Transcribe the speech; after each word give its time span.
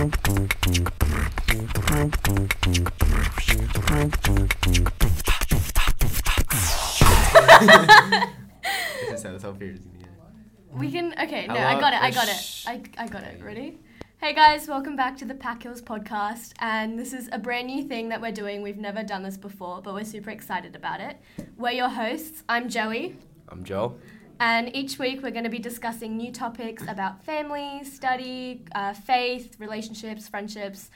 this 0.00 0.08
is 9.12 9.22
how 9.22 9.32
the 9.32 9.38
top 9.38 9.60
We 10.72 10.90
can. 10.90 11.12
Okay, 11.20 11.46
no, 11.46 11.54
I 11.54 11.78
got 11.78 11.92
it. 11.92 12.00
I 12.00 12.08
Oh, 12.08 12.12
got 12.12 12.28
it. 12.28 12.64
I, 12.66 12.82
I 12.96 13.08
got 13.08 13.24
it. 13.24 13.42
Ready? 13.44 13.78
Hey 14.16 14.32
guys, 14.32 14.66
welcome 14.66 14.96
back 14.96 15.18
to 15.18 15.26
the 15.26 15.34
PAC 15.34 15.64
Hills 15.64 15.82
podcast. 15.82 16.52
And 16.60 16.98
this 16.98 17.12
is 17.12 17.28
a 17.32 17.38
brand 17.38 17.66
new 17.66 17.86
thing 17.86 18.08
that 18.08 18.22
we're 18.22 18.32
doing. 18.32 18.62
We've 18.62 18.78
never 18.78 19.02
done 19.02 19.22
this 19.22 19.36
before, 19.36 19.82
but 19.82 19.92
we're 19.92 20.04
super 20.04 20.30
excited 20.30 20.74
about 20.76 21.00
it. 21.00 21.18
We're 21.58 21.72
your 21.72 21.90
hosts. 21.90 22.42
I'm 22.48 22.70
Joey. 22.70 23.18
I'm 23.50 23.64
Joel. 23.64 23.98
And 24.40 24.74
each 24.74 24.98
week 24.98 25.22
we're 25.22 25.32
going 25.32 25.44
to 25.44 25.50
be 25.50 25.58
discussing 25.58 26.16
new 26.16 26.32
topics 26.32 26.82
about 26.88 27.22
family, 27.24 27.84
study, 27.84 28.64
uh, 28.74 28.94
faith, 28.94 29.56
relationships, 29.58 30.28
friendships, 30.28 30.88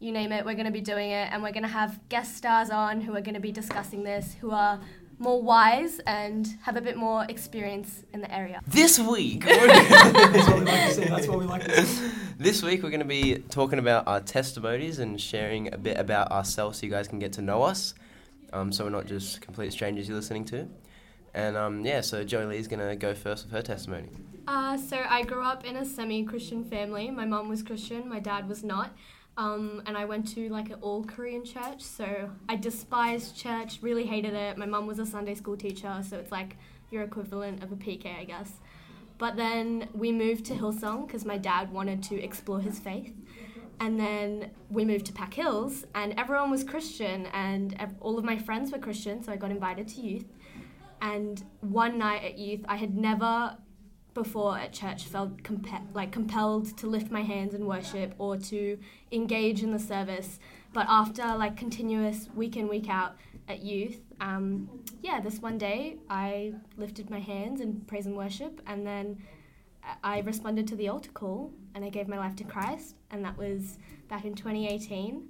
you 0.00 0.10
name 0.10 0.32
it. 0.32 0.44
We're 0.44 0.54
going 0.54 0.66
to 0.66 0.72
be 0.72 0.80
doing 0.80 1.12
it. 1.12 1.28
And 1.32 1.40
we're 1.40 1.52
going 1.52 1.62
to 1.62 1.68
have 1.68 2.00
guest 2.08 2.36
stars 2.36 2.70
on 2.70 3.00
who 3.00 3.14
are 3.14 3.20
going 3.20 3.36
to 3.36 3.40
be 3.40 3.52
discussing 3.52 4.02
this, 4.02 4.34
who 4.40 4.50
are 4.50 4.80
more 5.20 5.40
wise 5.40 6.00
and 6.08 6.48
have 6.62 6.76
a 6.76 6.80
bit 6.80 6.96
more 6.96 7.24
experience 7.28 8.02
in 8.12 8.20
the 8.20 8.34
area. 8.34 8.60
This 8.66 8.98
week, 8.98 9.44
That's 9.46 10.48
what 10.48 10.58
we 10.58 10.64
like 10.64 10.88
to 10.88 10.92
say. 10.94 11.08
That's 11.08 11.28
what 11.28 11.38
we 11.38 11.44
like 11.46 11.64
to 11.66 11.86
say. 11.86 12.10
this 12.36 12.64
week 12.64 12.82
we're 12.82 12.90
going 12.90 12.98
to 12.98 13.06
be 13.06 13.36
talking 13.48 13.78
about 13.78 14.08
our 14.08 14.20
testimonies 14.20 14.98
and 14.98 15.20
sharing 15.20 15.72
a 15.72 15.78
bit 15.78 15.98
about 15.98 16.32
ourselves, 16.32 16.80
so 16.80 16.86
you 16.86 16.90
guys 16.90 17.06
can 17.06 17.20
get 17.20 17.32
to 17.34 17.42
know 17.42 17.62
us. 17.62 17.94
Um, 18.52 18.72
so 18.72 18.82
we're 18.82 18.90
not 18.90 19.06
just 19.06 19.40
complete 19.40 19.72
strangers 19.72 20.08
you're 20.08 20.16
listening 20.16 20.44
to. 20.46 20.68
And 21.34 21.56
um, 21.56 21.84
yeah, 21.84 22.00
so 22.00 22.24
Jolie 22.24 22.58
is 22.58 22.68
going 22.68 22.86
to 22.86 22.96
go 22.96 23.14
first 23.14 23.44
with 23.44 23.52
her 23.52 23.62
testimony. 23.62 24.08
Uh, 24.46 24.76
so 24.78 25.04
I 25.08 25.22
grew 25.22 25.42
up 25.42 25.64
in 25.64 25.76
a 25.76 25.84
semi-Christian 25.84 26.64
family. 26.64 27.10
My 27.10 27.26
mom 27.26 27.48
was 27.48 27.62
Christian, 27.62 28.08
my 28.08 28.18
dad 28.18 28.48
was 28.48 28.64
not. 28.64 28.96
Um, 29.36 29.82
and 29.86 29.96
I 29.96 30.04
went 30.04 30.26
to 30.34 30.48
like 30.48 30.70
an 30.70 30.78
all 30.80 31.04
Korean 31.04 31.44
church, 31.44 31.80
so 31.80 32.30
I 32.48 32.56
despised 32.56 33.36
church, 33.36 33.78
really 33.82 34.04
hated 34.04 34.34
it. 34.34 34.58
My 34.58 34.66
mom 34.66 34.86
was 34.86 34.98
a 34.98 35.06
Sunday 35.06 35.36
school 35.36 35.56
teacher, 35.56 36.02
so 36.08 36.16
it's 36.16 36.32
like 36.32 36.56
your 36.90 37.04
equivalent 37.04 37.62
of 37.62 37.70
a 37.70 37.76
PK, 37.76 38.18
I 38.18 38.24
guess. 38.24 38.50
But 39.16 39.36
then 39.36 39.88
we 39.92 40.10
moved 40.10 40.44
to 40.46 40.54
Hillsong 40.54 41.06
because 41.06 41.24
my 41.24 41.38
dad 41.38 41.72
wanted 41.72 42.02
to 42.04 42.20
explore 42.20 42.60
his 42.60 42.80
faith. 42.80 43.14
And 43.80 44.00
then 44.00 44.50
we 44.70 44.84
moved 44.84 45.06
to 45.06 45.12
PAC 45.12 45.34
Hills, 45.34 45.84
and 45.94 46.14
everyone 46.18 46.50
was 46.50 46.64
Christian, 46.64 47.26
and 47.26 47.76
all 48.00 48.18
of 48.18 48.24
my 48.24 48.36
friends 48.36 48.72
were 48.72 48.78
Christian, 48.78 49.22
so 49.22 49.30
I 49.30 49.36
got 49.36 49.52
invited 49.52 49.86
to 49.88 50.00
youth. 50.00 50.24
And 51.00 51.42
one 51.60 51.98
night 51.98 52.24
at 52.24 52.38
youth, 52.38 52.64
I 52.68 52.76
had 52.76 52.96
never 52.96 53.56
before 54.14 54.58
at 54.58 54.72
church 54.72 55.04
felt 55.04 55.30
like 55.94 56.10
compelled 56.10 56.76
to 56.76 56.86
lift 56.86 57.10
my 57.10 57.22
hands 57.22 57.54
in 57.54 57.66
worship 57.66 58.14
or 58.18 58.36
to 58.36 58.76
engage 59.12 59.62
in 59.62 59.70
the 59.70 59.78
service. 59.78 60.40
But 60.72 60.86
after 60.88 61.22
like 61.36 61.56
continuous 61.56 62.28
week 62.34 62.56
in 62.56 62.68
week 62.68 62.88
out 62.88 63.16
at 63.48 63.60
youth, 63.60 64.00
um, 64.20 64.68
yeah, 65.02 65.20
this 65.20 65.38
one 65.38 65.56
day 65.56 65.98
I 66.10 66.54
lifted 66.76 67.10
my 67.10 67.20
hands 67.20 67.60
in 67.60 67.80
praise 67.82 68.06
and 68.06 68.16
worship, 68.16 68.60
and 68.66 68.86
then 68.86 69.22
I 70.02 70.20
responded 70.20 70.66
to 70.68 70.76
the 70.76 70.88
altar 70.88 71.10
call 71.12 71.52
and 71.74 71.84
I 71.84 71.88
gave 71.88 72.08
my 72.08 72.18
life 72.18 72.36
to 72.36 72.44
Christ, 72.44 72.96
and 73.10 73.24
that 73.24 73.38
was 73.38 73.78
back 74.08 74.24
in 74.24 74.34
2018. 74.34 75.28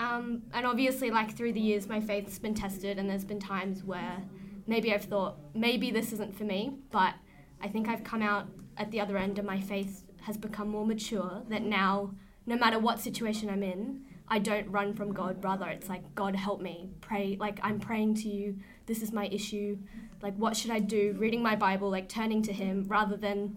Um, 0.00 0.42
and 0.52 0.66
obviously, 0.66 1.10
like 1.10 1.36
through 1.36 1.52
the 1.52 1.60
years, 1.60 1.88
my 1.88 2.00
faith's 2.00 2.38
been 2.38 2.54
tested, 2.54 2.98
and 2.98 3.08
there's 3.08 3.24
been 3.24 3.38
times 3.38 3.84
where 3.84 4.22
maybe 4.66 4.92
I've 4.92 5.04
thought 5.04 5.36
maybe 5.54 5.90
this 5.90 6.12
isn't 6.12 6.36
for 6.36 6.44
me, 6.44 6.78
but 6.90 7.14
I 7.60 7.68
think 7.68 7.88
I've 7.88 8.04
come 8.04 8.22
out 8.22 8.48
at 8.76 8.90
the 8.90 9.00
other 9.00 9.16
end, 9.16 9.38
and 9.38 9.46
my 9.46 9.60
faith 9.60 10.04
has 10.22 10.36
become 10.36 10.68
more 10.68 10.86
mature. 10.86 11.42
That 11.48 11.62
now, 11.62 12.14
no 12.46 12.56
matter 12.56 12.78
what 12.78 13.00
situation 13.00 13.48
I'm 13.48 13.62
in, 13.62 14.02
I 14.28 14.38
don't 14.38 14.70
run 14.70 14.94
from 14.94 15.12
God. 15.12 15.42
Rather, 15.44 15.66
it's 15.66 15.88
like 15.88 16.14
God 16.14 16.34
help 16.34 16.60
me. 16.60 16.90
Pray, 17.00 17.36
like 17.38 17.60
I'm 17.62 17.78
praying 17.78 18.14
to 18.16 18.28
you. 18.28 18.58
This 18.86 19.02
is 19.02 19.12
my 19.12 19.26
issue. 19.26 19.78
Like, 20.22 20.34
what 20.36 20.56
should 20.56 20.70
I 20.70 20.78
do? 20.78 21.14
Reading 21.18 21.42
my 21.42 21.56
Bible, 21.56 21.90
like 21.90 22.08
turning 22.08 22.42
to 22.42 22.52
Him, 22.52 22.84
rather 22.88 23.16
than 23.16 23.56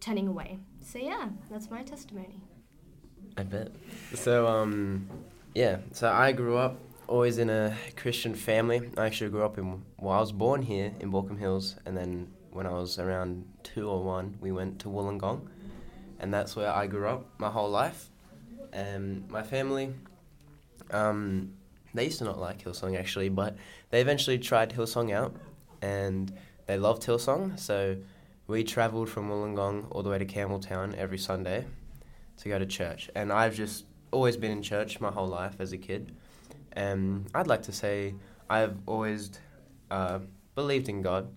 turning 0.00 0.26
away. 0.28 0.58
So 0.80 0.98
yeah, 0.98 1.28
that's 1.50 1.70
my 1.70 1.82
testimony. 1.82 2.40
I 3.36 3.44
bet. 3.44 3.70
So, 4.14 4.46
um, 4.46 5.08
yeah, 5.54 5.78
so 5.92 6.10
I 6.10 6.32
grew 6.32 6.56
up 6.56 6.76
always 7.10 7.38
in 7.38 7.50
a 7.50 7.76
Christian 7.96 8.34
family. 8.34 8.88
I 8.96 9.06
actually 9.06 9.30
grew 9.30 9.42
up 9.42 9.58
in, 9.58 9.82
well, 9.98 10.16
I 10.16 10.20
was 10.20 10.30
born 10.30 10.62
here 10.62 10.92
in 11.00 11.10
Baulkham 11.10 11.38
Hills, 11.38 11.74
and 11.84 11.96
then 11.96 12.28
when 12.52 12.66
I 12.66 12.70
was 12.70 13.00
around 13.00 13.44
two 13.64 13.88
or 13.88 14.02
one, 14.04 14.36
we 14.40 14.52
went 14.52 14.78
to 14.80 14.88
Wollongong, 14.88 15.48
and 16.20 16.32
that's 16.32 16.54
where 16.54 16.72
I 16.72 16.86
grew 16.86 17.08
up 17.08 17.26
my 17.38 17.50
whole 17.50 17.68
life. 17.68 18.10
And 18.72 19.28
my 19.28 19.42
family, 19.42 19.92
um, 20.92 21.52
they 21.92 22.04
used 22.04 22.18
to 22.18 22.24
not 22.24 22.38
like 22.38 22.62
Hillsong 22.62 22.96
actually, 22.96 23.28
but 23.28 23.56
they 23.90 24.00
eventually 24.00 24.38
tried 24.38 24.70
Hillsong 24.70 25.12
out, 25.12 25.34
and 25.82 26.32
they 26.66 26.78
loved 26.78 27.02
Hillsong, 27.02 27.58
so 27.58 27.96
we 28.46 28.62
travelled 28.62 29.08
from 29.08 29.28
Wollongong 29.28 29.88
all 29.90 30.04
the 30.04 30.10
way 30.10 30.18
to 30.18 30.26
Campbelltown 30.26 30.96
every 30.96 31.18
Sunday 31.18 31.66
to 32.36 32.48
go 32.48 32.56
to 32.56 32.66
church. 32.66 33.10
And 33.16 33.32
I've 33.32 33.56
just 33.56 33.84
always 34.12 34.36
been 34.36 34.52
in 34.52 34.62
church 34.62 35.00
my 35.00 35.10
whole 35.10 35.26
life 35.26 35.56
as 35.58 35.72
a 35.72 35.78
kid. 35.78 36.14
And 36.72 37.26
I'd 37.34 37.46
like 37.46 37.62
to 37.62 37.72
say 37.72 38.14
I've 38.48 38.76
always 38.86 39.30
uh, 39.90 40.20
believed 40.54 40.88
in 40.88 41.02
God. 41.02 41.28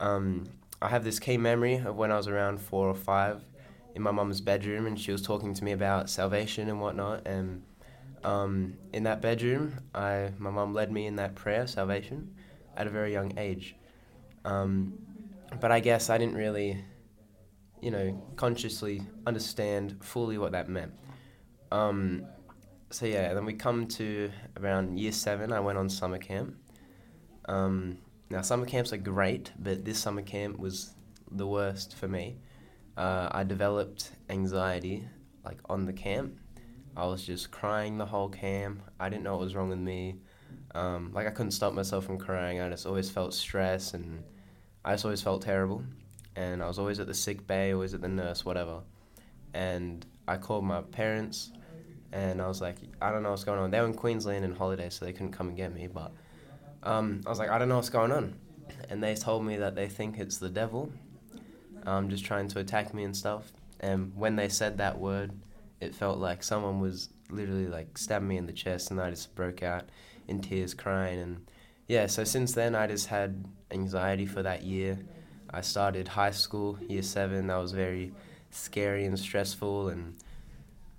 Um, 0.00 0.44
I 0.80 0.88
have 0.88 1.04
this 1.04 1.18
key 1.18 1.36
memory 1.36 1.76
of 1.76 1.96
when 1.96 2.12
I 2.12 2.16
was 2.16 2.28
around 2.28 2.60
four 2.60 2.88
or 2.88 2.94
five 2.94 3.42
in 3.94 4.02
my 4.02 4.10
mum's 4.10 4.40
bedroom, 4.40 4.86
and 4.86 4.98
she 4.98 5.10
was 5.10 5.22
talking 5.22 5.54
to 5.54 5.64
me 5.64 5.72
about 5.72 6.08
salvation 6.08 6.68
and 6.68 6.80
whatnot. 6.80 7.26
And 7.26 7.62
um, 8.22 8.74
in 8.92 9.02
that 9.04 9.20
bedroom, 9.20 9.80
I 9.94 10.32
my 10.38 10.50
mum 10.50 10.74
led 10.74 10.92
me 10.92 11.06
in 11.06 11.16
that 11.16 11.34
prayer, 11.34 11.66
salvation, 11.66 12.34
at 12.76 12.86
a 12.86 12.90
very 12.90 13.12
young 13.12 13.36
age. 13.38 13.74
Um, 14.44 14.94
but 15.60 15.72
I 15.72 15.80
guess 15.80 16.10
I 16.10 16.18
didn't 16.18 16.36
really 16.36 16.84
you 17.80 17.90
know, 17.90 18.22
consciously 18.36 19.02
understand 19.26 19.96
fully 20.00 20.38
what 20.38 20.52
that 20.52 20.68
meant. 20.68 20.92
Um, 21.70 22.24
so 22.90 23.06
yeah, 23.06 23.34
then 23.34 23.44
we 23.44 23.54
come 23.54 23.86
to 23.88 24.30
around 24.60 24.98
year 24.98 25.12
seven. 25.12 25.52
I 25.52 25.60
went 25.60 25.78
on 25.78 25.88
summer 25.88 26.18
camp. 26.18 26.56
Um, 27.46 27.98
now 28.30 28.42
summer 28.42 28.66
camps 28.66 28.92
are 28.92 28.98
great, 28.98 29.52
but 29.58 29.84
this 29.84 29.98
summer 29.98 30.22
camp 30.22 30.58
was 30.58 30.94
the 31.30 31.46
worst 31.46 31.96
for 31.96 32.08
me. 32.08 32.36
Uh, 32.96 33.28
I 33.30 33.44
developed 33.44 34.10
anxiety 34.28 35.06
like 35.44 35.58
on 35.68 35.86
the 35.86 35.92
camp. 35.92 36.38
I 36.96 37.06
was 37.06 37.24
just 37.24 37.50
crying 37.50 37.96
the 37.96 38.06
whole 38.06 38.28
camp. 38.28 38.82
I 38.98 39.08
didn't 39.08 39.22
know 39.22 39.32
what 39.32 39.40
was 39.40 39.54
wrong 39.54 39.68
with 39.68 39.78
me. 39.78 40.16
Um, 40.74 41.12
like 41.14 41.26
I 41.26 41.30
couldn't 41.30 41.52
stop 41.52 41.72
myself 41.74 42.04
from 42.04 42.18
crying. 42.18 42.60
I 42.60 42.68
just 42.68 42.86
always 42.86 43.08
felt 43.08 43.34
stress 43.34 43.94
and 43.94 44.22
I 44.84 44.94
just 44.94 45.04
always 45.04 45.22
felt 45.22 45.42
terrible 45.42 45.84
and 46.36 46.62
I 46.62 46.68
was 46.68 46.78
always 46.78 47.00
at 47.00 47.06
the 47.06 47.14
sick 47.14 47.46
bay, 47.46 47.72
always 47.72 47.94
at 47.94 48.00
the 48.00 48.08
nurse, 48.08 48.44
whatever. 48.44 48.80
And 49.54 50.04
I 50.26 50.36
called 50.36 50.64
my 50.64 50.82
parents, 50.82 51.50
and 52.12 52.40
I 52.40 52.48
was 52.48 52.60
like, 52.60 52.76
I 53.00 53.10
don't 53.10 53.22
know 53.22 53.30
what's 53.30 53.44
going 53.44 53.58
on. 53.58 53.70
They 53.70 53.80
were 53.80 53.86
in 53.86 53.94
Queensland 53.94 54.44
in 54.44 54.54
holiday, 54.54 54.88
so 54.90 55.04
they 55.04 55.12
couldn't 55.12 55.32
come 55.32 55.48
and 55.48 55.56
get 55.56 55.74
me. 55.74 55.88
But 55.88 56.12
um, 56.82 57.20
I 57.26 57.30
was 57.30 57.38
like, 57.38 57.50
I 57.50 57.58
don't 57.58 57.68
know 57.68 57.76
what's 57.76 57.90
going 57.90 58.12
on. 58.12 58.34
And 58.88 59.02
they 59.02 59.14
told 59.14 59.44
me 59.44 59.56
that 59.58 59.74
they 59.74 59.88
think 59.88 60.18
it's 60.18 60.38
the 60.38 60.48
devil, 60.48 60.92
um, 61.86 62.08
just 62.08 62.24
trying 62.24 62.48
to 62.48 62.60
attack 62.60 62.94
me 62.94 63.04
and 63.04 63.16
stuff. 63.16 63.52
And 63.80 64.12
when 64.16 64.36
they 64.36 64.48
said 64.48 64.78
that 64.78 64.98
word, 64.98 65.32
it 65.80 65.94
felt 65.94 66.18
like 66.18 66.42
someone 66.42 66.80
was 66.80 67.10
literally 67.30 67.66
like 67.66 67.96
stabbing 67.98 68.28
me 68.28 68.36
in 68.36 68.46
the 68.46 68.52
chest, 68.52 68.90
and 68.90 69.00
I 69.00 69.10
just 69.10 69.34
broke 69.34 69.62
out 69.62 69.84
in 70.26 70.40
tears, 70.40 70.74
crying. 70.74 71.20
And 71.20 71.46
yeah, 71.86 72.06
so 72.06 72.24
since 72.24 72.52
then, 72.52 72.74
I 72.74 72.86
just 72.86 73.06
had 73.06 73.44
anxiety 73.70 74.26
for 74.26 74.42
that 74.42 74.62
year. 74.62 74.98
I 75.50 75.60
started 75.60 76.08
high 76.08 76.32
school, 76.32 76.78
year 76.88 77.02
seven. 77.02 77.46
That 77.46 77.56
was 77.56 77.72
very 77.72 78.12
scary 78.50 79.04
and 79.04 79.18
stressful, 79.18 79.88
and 79.88 80.16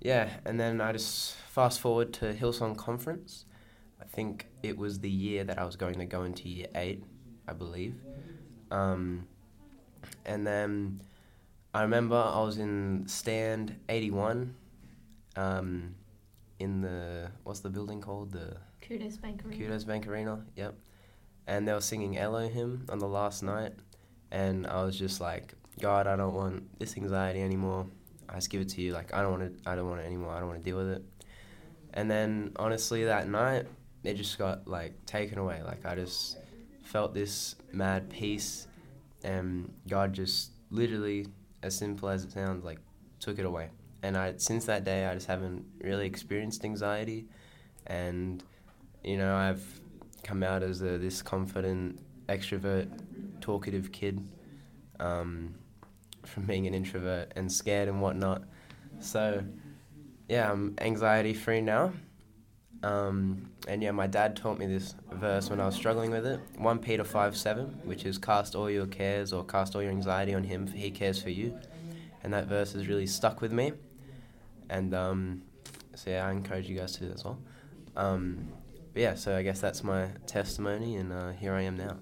yeah. 0.00 0.30
And 0.44 0.58
then 0.58 0.80
I 0.80 0.92
just 0.92 1.34
fast 1.34 1.80
forward 1.80 2.12
to 2.14 2.32
Hillsong 2.32 2.76
Conference. 2.76 3.44
I 4.00 4.04
think 4.04 4.46
it 4.62 4.76
was 4.76 5.00
the 5.00 5.10
year 5.10 5.44
that 5.44 5.58
I 5.58 5.64
was 5.64 5.76
going 5.76 5.98
to 5.98 6.06
go 6.06 6.22
into 6.24 6.48
year 6.48 6.68
eight, 6.74 7.04
I 7.46 7.52
believe. 7.52 7.94
Um, 8.70 9.26
and 10.24 10.46
then 10.46 11.02
I 11.74 11.82
remember 11.82 12.16
I 12.16 12.40
was 12.40 12.58
in 12.58 13.04
stand 13.06 13.76
eighty 13.88 14.10
one, 14.10 14.54
um, 15.36 15.94
in 16.58 16.80
the 16.80 17.30
what's 17.44 17.60
the 17.60 17.70
building 17.70 18.00
called 18.00 18.32
the 18.32 18.56
Qudos 18.82 19.20
Bank 19.20 19.44
Arena. 19.44 19.64
Qudos 19.64 19.86
Bank 19.86 20.06
Arena. 20.08 20.44
Yep. 20.56 20.74
And 21.46 21.66
they 21.66 21.72
were 21.72 21.80
singing 21.80 22.16
Elohim 22.16 22.86
on 22.88 22.98
the 22.98 23.08
last 23.08 23.42
night, 23.42 23.72
and 24.30 24.66
I 24.66 24.82
was 24.84 24.96
just 24.98 25.20
like, 25.20 25.54
God, 25.80 26.06
I 26.06 26.16
don't 26.16 26.34
want 26.34 26.78
this 26.78 26.96
anxiety 26.96 27.40
anymore. 27.40 27.86
I 28.30 28.36
just 28.36 28.50
give 28.50 28.60
it 28.60 28.68
to 28.70 28.80
you. 28.80 28.92
Like 28.92 29.12
I 29.12 29.22
don't 29.22 29.32
want 29.32 29.42
it. 29.42 29.54
I 29.66 29.74
don't 29.74 29.88
want 29.88 30.00
it 30.00 30.06
anymore. 30.06 30.32
I 30.32 30.38
don't 30.38 30.48
want 30.48 30.60
to 30.60 30.64
deal 30.64 30.76
with 30.76 30.90
it. 30.90 31.02
And 31.92 32.10
then 32.10 32.52
honestly, 32.56 33.04
that 33.04 33.28
night 33.28 33.66
it 34.04 34.14
just 34.14 34.38
got 34.38 34.68
like 34.68 35.04
taken 35.06 35.38
away. 35.38 35.62
Like 35.64 35.84
I 35.84 35.94
just 35.96 36.38
felt 36.84 37.12
this 37.14 37.56
mad 37.72 38.08
peace, 38.10 38.66
and 39.24 39.72
God 39.88 40.12
just 40.12 40.52
literally, 40.70 41.26
as 41.62 41.76
simple 41.76 42.08
as 42.08 42.24
it 42.24 42.32
sounds, 42.32 42.64
like 42.64 42.78
took 43.18 43.38
it 43.38 43.44
away. 43.44 43.70
and 44.02 44.16
I 44.16 44.34
since 44.36 44.64
that 44.66 44.84
day 44.84 45.06
I 45.06 45.14
just 45.14 45.26
haven't 45.26 45.64
really 45.82 46.06
experienced 46.06 46.64
anxiety, 46.64 47.26
and 47.86 48.42
you 49.04 49.18
know 49.18 49.34
I've 49.34 49.64
come 50.22 50.42
out 50.42 50.62
as 50.62 50.82
a, 50.82 50.98
this 50.98 51.22
confident, 51.22 52.00
extrovert, 52.28 52.88
talkative 53.40 53.90
kid, 53.92 54.26
um, 55.00 55.54
from 56.24 56.44
being 56.44 56.66
an 56.66 56.74
introvert 56.74 57.32
and 57.36 57.50
scared 57.50 57.88
and 57.88 58.00
whatnot. 58.00 58.42
So, 59.00 59.44
yeah, 60.28 60.50
I'm 60.50 60.74
anxiety 60.80 61.34
free 61.34 61.60
now. 61.60 61.92
Um, 62.82 63.50
and 63.68 63.82
yeah, 63.82 63.90
my 63.90 64.06
dad 64.06 64.36
taught 64.36 64.58
me 64.58 64.66
this 64.66 64.94
verse 65.12 65.50
when 65.50 65.60
I 65.60 65.66
was 65.66 65.74
struggling 65.74 66.10
with 66.10 66.26
it. 66.26 66.40
1 66.56 66.78
Peter 66.78 67.04
5 67.04 67.36
7, 67.36 67.66
which 67.84 68.04
is 68.04 68.16
cast 68.16 68.54
all 68.54 68.70
your 68.70 68.86
cares 68.86 69.32
or 69.32 69.44
cast 69.44 69.74
all 69.74 69.82
your 69.82 69.90
anxiety 69.90 70.34
on 70.34 70.44
him, 70.44 70.66
for 70.66 70.76
he 70.76 70.90
cares 70.90 71.22
for 71.22 71.30
you. 71.30 71.58
And 72.22 72.32
that 72.32 72.46
verse 72.46 72.72
has 72.72 72.86
really 72.86 73.06
stuck 73.06 73.40
with 73.40 73.52
me. 73.52 73.72
And 74.70 74.94
um, 74.94 75.42
so 75.94 76.10
yeah, 76.10 76.26
I 76.26 76.30
encourage 76.30 76.68
you 76.68 76.78
guys 76.78 76.92
to 76.92 77.00
do 77.00 77.08
that 77.08 77.14
as 77.14 77.24
well. 77.24 77.38
Um, 77.96 78.48
yeah, 78.94 79.14
so 79.14 79.36
I 79.36 79.42
guess 79.42 79.60
that's 79.60 79.84
my 79.84 80.08
testimony, 80.26 80.96
and 80.96 81.12
uh, 81.12 81.30
here 81.30 81.54
I 81.54 81.62
am 81.62 81.76
now. 81.76 81.98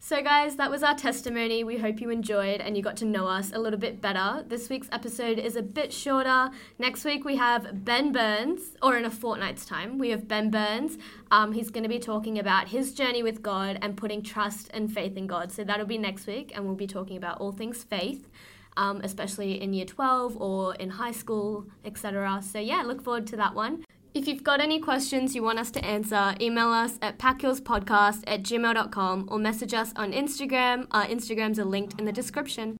So, 0.00 0.22
guys, 0.22 0.54
that 0.56 0.70
was 0.70 0.84
our 0.84 0.94
testimony. 0.94 1.64
We 1.64 1.76
hope 1.76 2.00
you 2.00 2.10
enjoyed 2.10 2.60
and 2.60 2.76
you 2.76 2.84
got 2.84 2.96
to 2.98 3.04
know 3.04 3.26
us 3.26 3.52
a 3.52 3.58
little 3.58 3.80
bit 3.80 4.00
better. 4.00 4.44
This 4.46 4.68
week's 4.68 4.88
episode 4.92 5.40
is 5.40 5.56
a 5.56 5.62
bit 5.62 5.92
shorter. 5.92 6.50
Next 6.78 7.04
week, 7.04 7.24
we 7.24 7.34
have 7.36 7.84
Ben 7.84 8.12
Burns, 8.12 8.76
or 8.80 8.96
in 8.96 9.04
a 9.04 9.10
fortnight's 9.10 9.66
time, 9.66 9.98
we 9.98 10.10
have 10.10 10.28
Ben 10.28 10.50
Burns. 10.50 10.98
Um, 11.32 11.52
he's 11.52 11.68
going 11.68 11.82
to 11.82 11.88
be 11.88 11.98
talking 11.98 12.38
about 12.38 12.68
his 12.68 12.94
journey 12.94 13.24
with 13.24 13.42
God 13.42 13.76
and 13.82 13.96
putting 13.96 14.22
trust 14.22 14.70
and 14.72 14.90
faith 14.90 15.16
in 15.16 15.26
God. 15.26 15.50
So, 15.50 15.64
that'll 15.64 15.84
be 15.84 15.98
next 15.98 16.28
week, 16.28 16.52
and 16.54 16.64
we'll 16.64 16.76
be 16.76 16.86
talking 16.86 17.16
about 17.16 17.40
all 17.40 17.50
things 17.50 17.82
faith. 17.82 18.28
Um, 18.76 19.00
especially 19.02 19.60
in 19.60 19.72
year 19.72 19.84
12 19.84 20.40
or 20.40 20.76
in 20.76 20.90
high 20.90 21.10
school, 21.10 21.66
etc. 21.84 22.40
So, 22.44 22.60
yeah, 22.60 22.82
look 22.82 23.02
forward 23.02 23.26
to 23.26 23.36
that 23.36 23.56
one. 23.56 23.82
If 24.18 24.26
you've 24.26 24.42
got 24.42 24.60
any 24.60 24.80
questions 24.80 25.36
you 25.36 25.44
want 25.44 25.60
us 25.60 25.70
to 25.70 25.84
answer, 25.84 26.34
email 26.40 26.70
us 26.70 26.98
at 27.00 27.20
pachillspodcast 27.20 28.24
at 28.26 28.42
gmail.com 28.42 29.28
or 29.30 29.38
message 29.38 29.74
us 29.74 29.92
on 29.94 30.12
Instagram. 30.12 30.88
Our 30.90 31.06
Instagrams 31.06 31.56
are 31.58 31.64
linked 31.64 32.00
in 32.00 32.04
the 32.04 32.10
description. 32.10 32.78